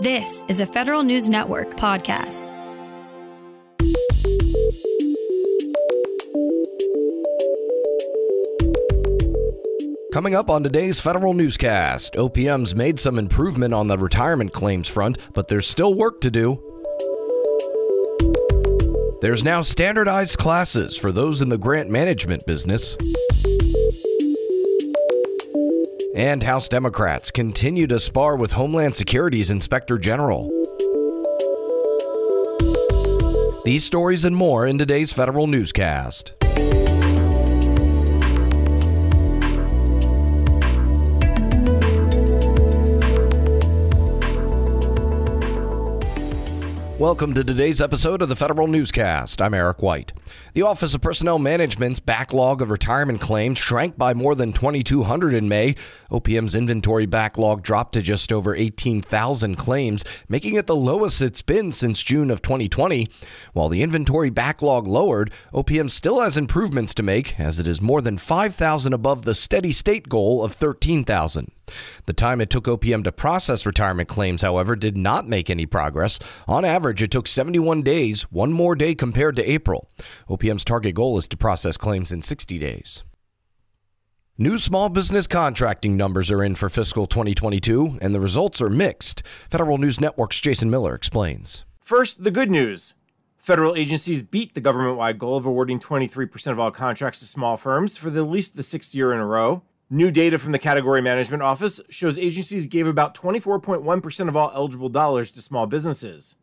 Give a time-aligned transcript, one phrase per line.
[0.00, 2.46] This is a Federal News Network podcast.
[10.12, 15.18] Coming up on today's Federal Newscast, OPM's made some improvement on the retirement claims front,
[15.32, 16.62] but there's still work to do.
[19.20, 22.96] There's now standardized classes for those in the grant management business.
[26.18, 30.50] And House Democrats continue to spar with Homeland Security's Inspector General.
[33.64, 36.32] These stories and more in today's Federal Newscast.
[46.98, 49.40] Welcome to today's episode of the Federal Newscast.
[49.40, 50.12] I'm Eric White.
[50.54, 55.48] The Office of Personnel Management's backlog of retirement claims shrank by more than 2,200 in
[55.48, 55.76] May.
[56.10, 61.72] OPM's inventory backlog dropped to just over 18,000 claims, making it the lowest it's been
[61.72, 63.06] since June of 2020.
[63.52, 68.00] While the inventory backlog lowered, OPM still has improvements to make, as it is more
[68.00, 71.52] than 5,000 above the steady state goal of 13,000.
[72.06, 76.18] The time it took OPM to process retirement claims, however, did not make any progress.
[76.46, 79.88] On average, it took 71 days, one more day compared to April.
[80.28, 83.04] OPM's target goal is to process claims in 60 days.
[84.36, 89.22] New small business contracting numbers are in for fiscal 2022, and the results are mixed.
[89.50, 91.64] Federal News Network's Jason Miller explains.
[91.80, 92.94] First, the good news.
[93.38, 97.56] Federal agencies beat the government wide goal of awarding 23% of all contracts to small
[97.56, 99.62] firms for the, at least the sixth year in a row.
[99.90, 104.90] New data from the Category Management Office shows agencies gave about 24.1% of all eligible
[104.90, 106.36] dollars to small businesses.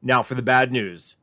[0.00, 1.16] Now for the bad news.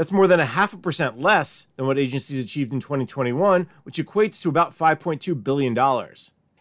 [0.00, 3.98] That's more than a half a percent less than what agencies achieved in 2021, which
[3.98, 5.76] equates to about $5.2 billion.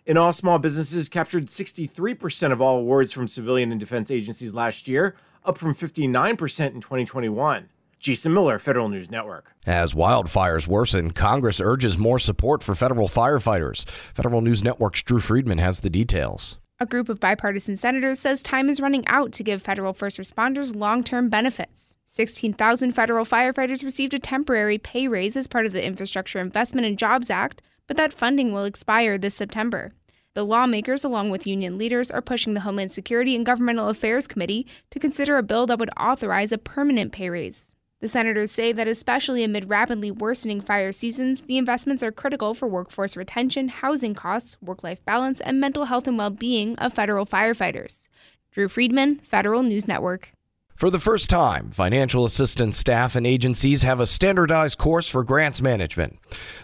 [0.06, 4.90] In all, small businesses captured 63% of all awards from civilian and defense agencies last
[4.90, 5.16] year,
[5.46, 7.70] up from 59% in 2021.
[7.98, 9.56] Jason Miller, Federal News Network.
[9.66, 13.88] As wildfires worsen, Congress urges more support for federal firefighters.
[14.14, 16.58] Federal News Network's Drew Friedman has the details.
[16.82, 20.74] A group of bipartisan senators says time is running out to give federal first responders
[20.74, 21.98] long term benefits.
[22.06, 26.98] 16,000 federal firefighters received a temporary pay raise as part of the Infrastructure Investment and
[26.98, 29.92] Jobs Act, but that funding will expire this September.
[30.36, 34.66] The lawmakers, along with union leaders, are pushing the Homeland Security and Governmental Affairs Committee
[34.90, 37.76] to consider a bill that would authorize a permanent pay raise.
[38.02, 42.66] The senators say that especially amid rapidly worsening fire seasons, the investments are critical for
[42.66, 47.26] workforce retention, housing costs, work life balance, and mental health and well being of federal
[47.26, 48.08] firefighters.
[48.52, 50.32] Drew Friedman, Federal News Network.
[50.80, 55.62] For the first time, financial assistance staff and agencies have a standardized course for grants
[55.62, 56.18] management.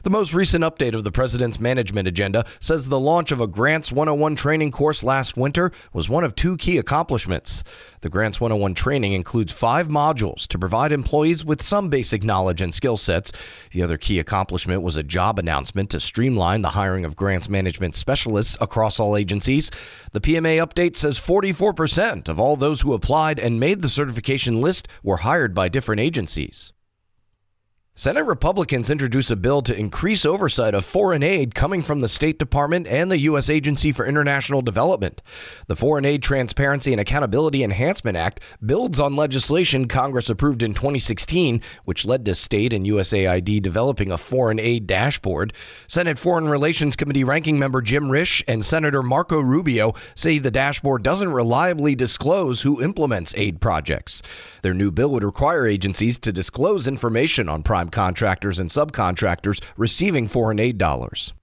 [0.04, 3.92] The most recent update of the President's management agenda says the launch of a Grants
[3.92, 7.62] 101 training course last winter was one of two key accomplishments.
[8.00, 12.74] The Grants 101 training includes five modules to provide employees with some basic knowledge and
[12.74, 13.32] skill sets.
[13.72, 17.96] The other key accomplishment was a job announcement to streamline the hiring of grants management
[17.96, 19.72] specialists across all agencies.
[20.12, 24.88] The PMA update says 44% of all those who applied and made the certification list
[25.04, 26.72] were hired by different agencies.
[27.98, 32.38] Senate Republicans introduce a bill to increase oversight of foreign aid coming from the State
[32.38, 33.50] Department and the U.S.
[33.50, 35.22] Agency for International Development.
[35.68, 41.62] The Foreign Aid Transparency and Accountability Enhancement Act builds on legislation Congress approved in 2016,
[41.86, 45.54] which led to state and USAID developing a foreign aid dashboard.
[45.88, 51.02] Senate Foreign Relations Committee ranking member Jim Risch and Senator Marco Rubio say the dashboard
[51.02, 54.22] doesn't reliably disclose who implements aid projects.
[54.64, 60.60] Their new bill would require agencies to disclose information on contractors and subcontractors receiving foreign
[60.60, 61.34] aid dollars.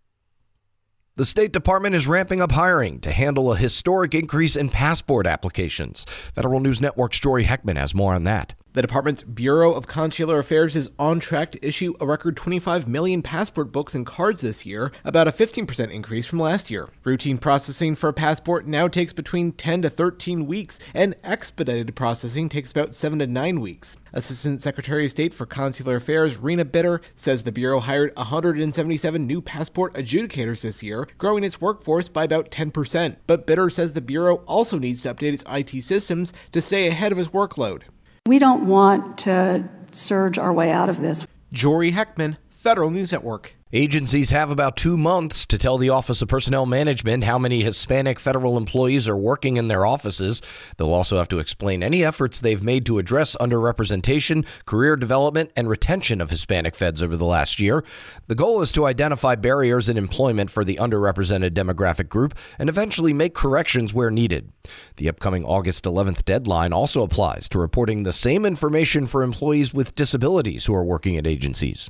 [1.16, 6.06] The State Department is ramping up hiring to handle a historic increase in passport applications.
[6.34, 8.54] Federal News Network's Jory Heckman has more on that.
[8.74, 13.20] The department's Bureau of Consular Affairs is on track to issue a record 25 million
[13.20, 16.88] passport books and cards this year, about a 15% increase from last year.
[17.04, 22.48] Routine processing for a passport now takes between 10 to 13 weeks, and expedited processing
[22.48, 23.98] takes about 7 to 9 weeks.
[24.14, 29.42] Assistant Secretary of State for Consular Affairs Rena Bitter says the Bureau hired 177 new
[29.42, 33.16] passport adjudicators this year, growing its workforce by about 10%.
[33.26, 37.12] But Bitter says the Bureau also needs to update its IT systems to stay ahead
[37.12, 37.82] of its workload.
[38.26, 41.26] We don't want to surge our way out of this.
[41.52, 43.56] Jory Heckman, Federal News Network.
[43.74, 48.20] Agencies have about two months to tell the Office of Personnel Management how many Hispanic
[48.20, 50.42] federal employees are working in their offices.
[50.76, 55.70] They'll also have to explain any efforts they've made to address underrepresentation, career development, and
[55.70, 57.82] retention of Hispanic feds over the last year.
[58.26, 63.14] The goal is to identify barriers in employment for the underrepresented demographic group and eventually
[63.14, 64.52] make corrections where needed.
[64.96, 69.94] The upcoming August 11th deadline also applies to reporting the same information for employees with
[69.94, 71.88] disabilities who are working at agencies.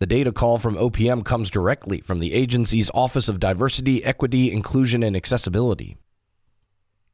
[0.00, 5.02] The data call from OPM comes directly from the agency's Office of Diversity, Equity, Inclusion,
[5.02, 5.96] and Accessibility.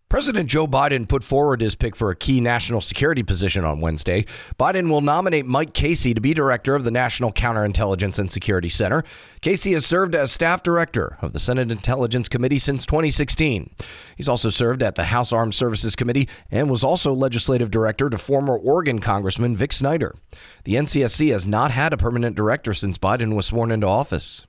[0.09, 4.25] President Joe Biden put forward his pick for a key national security position on Wednesday.
[4.57, 9.03] Biden will nominate Mike Casey to be director of the National Counterintelligence and Security Center.
[9.41, 13.75] Casey has served as staff director of the Senate Intelligence Committee since 2016.
[14.17, 18.17] He's also served at the House Armed Services Committee and was also legislative director to
[18.17, 20.15] former Oregon Congressman Vic Snyder.
[20.63, 24.47] The NCSC has not had a permanent director since Biden was sworn into office.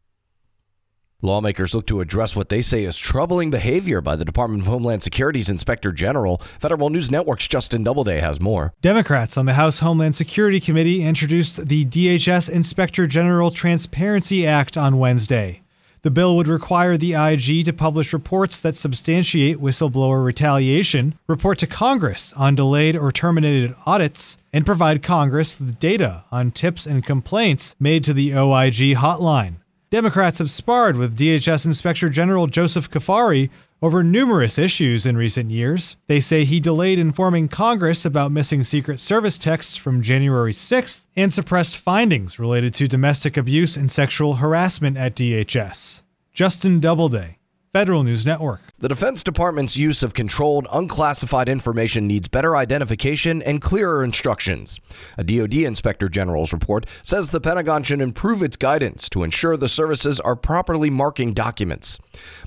[1.24, 5.02] Lawmakers look to address what they say is troubling behavior by the Department of Homeland
[5.02, 6.40] Security's Inspector General.
[6.60, 8.72] Federal News Network's Justin Doubleday has more.
[8.84, 15.00] Democrats on the House Homeland Security Committee introduced the DHS Inspector General Transparency Act on
[15.00, 15.64] Wednesday.
[16.04, 21.68] The bill would require the IG to publish reports that substantiate whistleblower retaliation, report to
[21.68, 27.76] Congress on delayed or terminated audits, and provide Congress with data on tips and complaints
[27.80, 29.56] made to the OIG hotline.
[29.90, 33.50] Democrats have sparred with DHS Inspector General Joseph Cuffari
[33.82, 35.96] over numerous issues in recent years.
[36.08, 41.34] They say he delayed informing Congress about missing Secret Service texts from January 6th and
[41.34, 46.04] suppressed findings related to domestic abuse and sexual harassment at DHS.
[46.34, 47.37] Justin Doubleday,
[47.78, 48.62] Federal News Network.
[48.80, 54.80] The Defense Department's use of controlled, unclassified information needs better identification and clearer instructions.
[55.16, 59.70] A DoD Inspector General's report says the Pentagon should improve its guidance to ensure the
[59.70, 62.00] services are properly marking documents.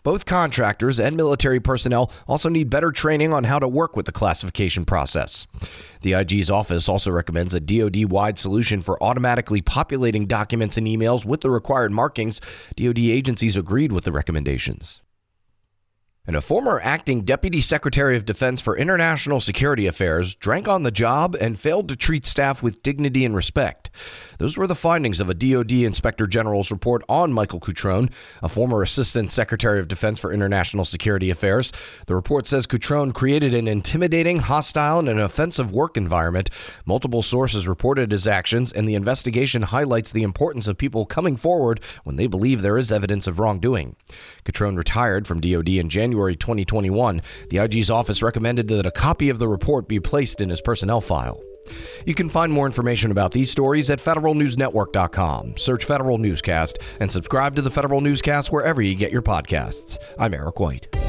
[0.02, 4.12] Both contractors and military personnel also need better training on how to work with the
[4.12, 5.46] classification process.
[6.00, 11.24] The IG's office also recommends a DoD wide solution for automatically populating documents and emails
[11.24, 12.40] with the required markings.
[12.74, 15.00] DoD agencies agreed with the recommendations
[16.26, 20.90] and a former acting Deputy Secretary of Defense for International Security Affairs drank on the
[20.90, 23.90] job and failed to treat staff with dignity and respect.
[24.38, 28.10] Those were the findings of a DoD Inspector General's report on Michael Cutrone,
[28.42, 31.72] a former Assistant Secretary of Defense for International Security Affairs.
[32.06, 36.50] The report says Cutrone created an intimidating, hostile, and an offensive work environment.
[36.86, 41.80] Multiple sources reported his actions, and the investigation highlights the importance of people coming forward
[42.04, 43.96] when they believe there is evidence of wrongdoing.
[44.44, 47.22] Cutrone retired from DoD in January 2021.
[47.50, 51.00] The IG's office recommended that a copy of the report be placed in his personnel
[51.00, 51.40] file.
[52.04, 55.56] You can find more information about these stories at federalnewsnetwork.com.
[55.56, 59.98] Search Federal Newscast and subscribe to the Federal Newscast wherever you get your podcasts.
[60.18, 60.99] I'm Eric White.